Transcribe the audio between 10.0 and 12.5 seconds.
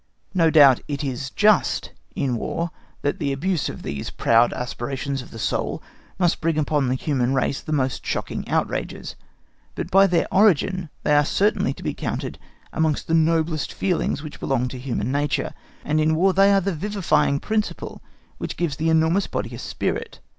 their origin they are certainly to be counted